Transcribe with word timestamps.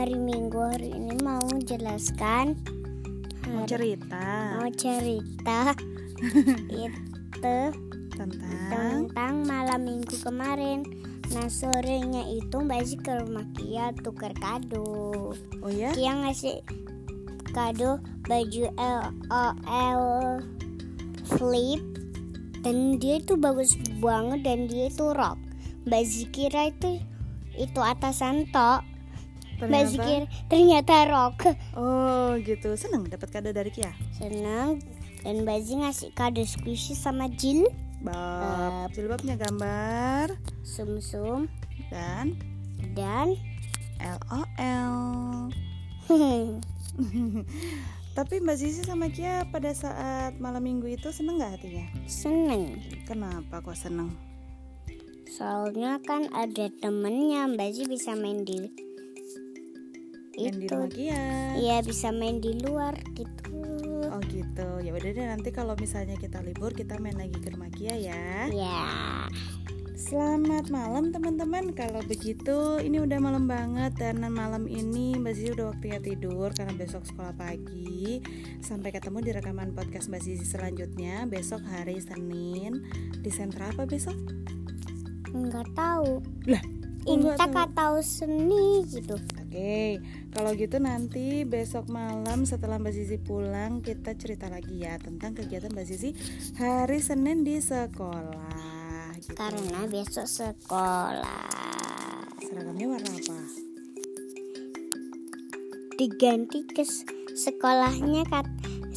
hari 0.00 0.16
Minggu 0.16 0.56
hari 0.56 0.96
ini 0.96 1.12
mau 1.20 1.44
jelaskan 1.60 2.56
Mau 3.52 3.68
hari- 3.68 3.68
cerita 3.68 4.26
mau 4.56 4.68
cerita 4.72 5.60
itu 6.88 7.58
tentang 8.20 8.68
tentang 8.68 9.34
malam 9.48 9.80
minggu 9.80 10.12
kemarin. 10.20 10.84
Nah 11.32 11.48
sorenya 11.48 12.28
itu 12.28 12.60
Mbak 12.60 12.82
Zi 12.84 12.96
ke 13.00 13.12
rumah 13.16 13.48
Kia 13.56 13.96
tuker 13.96 14.36
kado. 14.36 15.32
Oh 15.64 15.72
ya? 15.72 15.96
Kia 15.96 16.12
ngasih 16.20 16.60
kado 17.56 17.96
baju 18.28 18.62
LOL 18.76 20.44
flip 21.24 21.80
dan 22.60 23.00
dia 23.00 23.24
itu 23.24 23.40
bagus 23.40 23.80
banget 24.04 24.44
dan 24.44 24.68
dia 24.68 24.92
itu 24.92 25.06
rock. 25.16 25.40
Mbak 25.88 26.02
Zi 26.04 26.24
kira 26.28 26.68
itu 26.68 27.00
itu 27.56 27.80
atasan 27.80 28.46
tok. 28.50 28.84
Mbak 29.60 29.84
Zi 29.92 29.98
Ternyata 30.48 31.04
rock. 31.12 31.52
Oh 31.76 32.32
gitu. 32.40 32.72
Seneng 32.80 33.04
dapat 33.12 33.28
kado 33.28 33.52
dari 33.52 33.68
Kia? 33.68 33.92
Senang 34.16 34.80
dan 35.20 35.44
Mbak 35.44 35.58
Zi 35.60 35.74
ngasih 35.84 36.10
kado 36.16 36.40
squishy 36.40 36.96
sama 36.96 37.28
Jill, 37.28 37.68
Bab. 38.00 38.88
Jilbabnya 38.96 39.36
gambar. 39.36 40.32
Sum-sum. 40.64 41.44
Dan? 41.92 42.40
Dan? 42.96 43.36
LOL 44.00 45.52
Tapi 48.16 48.34
Mbak 48.42 48.56
Zizi 48.56 48.82
sama 48.82 49.12
Kia 49.12 49.44
pada 49.52 49.70
saat 49.76 50.40
malam 50.40 50.64
minggu 50.64 50.88
itu 50.88 51.12
seneng 51.12 51.36
gak 51.38 51.60
hatinya? 51.60 51.86
seneng. 52.08 52.80
Kenapa 53.04 53.60
kok 53.60 53.76
seneng? 53.76 54.16
Soalnya 55.40 55.96
kan 56.04 56.28
ada 56.36 56.68
temennya 56.68 57.48
Mbak 57.48 57.70
Zi 57.72 57.88
bisa 57.88 58.12
main 58.12 58.44
di 58.44 58.60
Main 60.36 60.60
itu. 60.60 60.76
Iya 61.56 61.80
bisa 61.80 62.12
main 62.12 62.44
di 62.44 62.60
luar 62.60 62.92
gitu. 63.16 63.56
Oh 64.12 64.20
gitu 64.28 64.68
ya 64.84 64.92
udah 64.92 65.10
deh 65.16 65.26
nanti 65.32 65.48
kalau 65.48 65.72
misalnya 65.80 66.20
kita 66.20 66.44
libur 66.44 66.76
kita 66.76 67.00
main 67.00 67.16
lagi 67.16 67.40
ke 67.40 67.56
rumah 67.56 67.72
Kia 67.72 67.96
ya 67.96 68.52
Ya. 68.52 68.84
Selamat 69.96 70.72
malam 70.72 71.12
teman-teman 71.12 71.76
Kalau 71.76 72.00
begitu 72.04 72.80
ini 72.80 73.04
udah 73.04 73.20
malam 73.20 73.44
banget 73.44 73.96
Dan 74.00 74.24
malam 74.32 74.64
ini 74.64 75.16
Mbak 75.20 75.32
Zizi 75.36 75.52
udah 75.52 75.76
waktunya 75.76 76.00
tidur 76.00 76.48
Karena 76.56 76.72
besok 76.72 77.04
sekolah 77.04 77.36
pagi 77.36 78.24
Sampai 78.64 78.96
ketemu 78.96 79.20
di 79.20 79.30
rekaman 79.36 79.76
podcast 79.76 80.08
Mbak 80.08 80.20
Zizi 80.24 80.48
selanjutnya 80.48 81.28
Besok 81.28 81.60
hari 81.68 82.00
Senin 82.00 82.80
Di 83.20 83.28
sentra 83.28 83.68
apa 83.68 83.84
besok? 83.84 84.39
Enggak 85.30 85.66
tahu. 85.72 86.20
Lah, 86.50 86.62
enggak 87.06 87.36
Inta 87.36 87.44
tahu? 87.46 87.54
kak 87.54 87.70
tahu 87.74 87.96
seni 88.04 88.84
gitu. 88.86 89.16
Oke 89.50 89.98
Kalau 90.30 90.54
gitu 90.54 90.78
nanti 90.78 91.42
besok 91.42 91.90
malam 91.90 92.46
setelah 92.46 92.78
Mbak 92.78 92.94
Zizi 92.94 93.18
pulang 93.18 93.82
Kita 93.82 94.14
cerita 94.14 94.46
lagi 94.46 94.78
ya 94.78 94.94
Tentang 94.94 95.34
kegiatan 95.34 95.74
Mbak 95.74 95.86
Zizi 95.90 96.14
hari 96.54 97.02
Senin 97.02 97.42
di 97.42 97.58
sekolah 97.58 99.18
gitu. 99.18 99.34
Karena 99.34 99.90
besok 99.90 100.30
sekolah 100.30 101.50
Seragamnya 102.46 102.86
warna 102.94 103.10
apa? 103.10 103.70
diganti 106.00 106.64
ke 106.64 106.80
sekolahnya 107.36 108.24
kat 108.24 108.48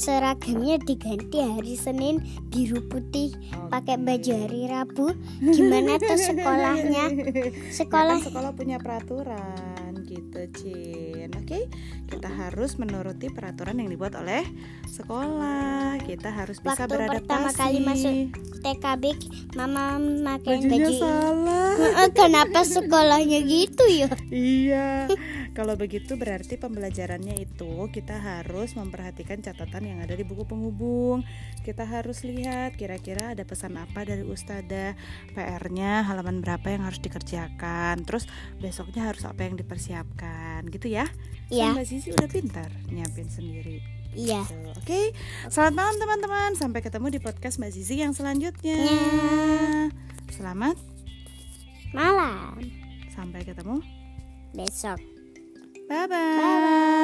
seragamnya 0.00 0.80
diganti 0.80 1.44
hari 1.44 1.76
Senin 1.76 2.24
biru 2.48 2.80
putih 2.88 3.36
pakai 3.68 4.00
baju 4.00 4.32
hari 4.32 4.64
Rabu 4.64 5.12
gimana 5.44 6.00
tuh 6.00 6.16
sekolahnya 6.16 7.04
sekolah 7.12 7.68
Sekolah 7.80 8.16
sekolah 8.24 8.50
punya 8.56 8.80
peraturan 8.80 9.92
gitu, 10.10 10.40
Cin. 10.58 11.30
Oke, 11.38 11.70
kita 12.10 12.26
harus 12.26 12.74
menuruti 12.82 13.30
peraturan 13.30 13.78
yang 13.78 13.86
dibuat 13.86 14.18
oleh 14.18 14.42
sekolah. 14.90 16.02
Kita 16.02 16.34
harus 16.34 16.58
bisa 16.58 16.82
Waktu 16.82 16.90
beradaptasi. 16.90 17.20
pertama 17.22 17.48
kali 17.54 17.78
masuk 17.78 18.14
TKB 18.60 19.04
mama 19.54 20.00
pakai 20.34 20.66
baju 20.66 20.92
salah. 20.98 21.74
Kenapa 22.10 22.60
sekolahnya 22.66 23.38
gitu 23.46 23.84
ya 23.86 24.08
iya. 24.34 25.06
Kalau 25.60 25.76
begitu 25.76 26.16
berarti 26.16 26.56
pembelajarannya 26.56 27.36
itu 27.36 27.84
kita 27.92 28.16
harus 28.16 28.72
memperhatikan 28.80 29.44
catatan 29.44 29.92
yang 29.92 29.98
ada 30.00 30.16
di 30.16 30.24
buku 30.24 30.48
penghubung. 30.48 31.20
Kita 31.60 31.84
harus 31.84 32.24
lihat 32.24 32.80
kira-kira 32.80 33.36
ada 33.36 33.44
pesan 33.44 33.76
apa 33.76 34.08
dari 34.08 34.24
ustazah, 34.24 34.96
PR-nya 35.36 36.00
halaman 36.08 36.40
berapa 36.40 36.64
yang 36.64 36.88
harus 36.88 36.96
dikerjakan. 37.04 38.08
Terus 38.08 38.24
besoknya 38.56 39.12
harus 39.12 39.28
apa 39.28 39.44
yang 39.44 39.60
dipersiapkan, 39.60 40.64
gitu 40.72 40.88
ya. 40.88 41.04
Iya. 41.52 41.76
Mbak 41.76 41.84
Zizi 41.84 42.08
udah 42.16 42.28
pintar 42.32 42.72
nyiapin 42.88 43.28
sendiri. 43.28 43.84
iya 44.16 44.40
Tuh, 44.48 44.72
Oke, 44.80 45.12
selamat 45.52 45.76
malam 45.76 45.96
teman-teman. 46.00 46.50
Sampai 46.56 46.80
ketemu 46.80 47.12
di 47.12 47.20
podcast 47.20 47.60
Mbak 47.60 47.72
Zizi 47.76 48.00
yang 48.00 48.16
selanjutnya. 48.16 48.80
Ya. 48.80 49.92
Selamat, 50.32 50.80
malam 51.92 52.64
sampai 53.12 53.44
ketemu. 53.44 53.84
besok 54.50 55.19
Bye-bye. 55.90 56.06
Bye-bye. 56.06 56.99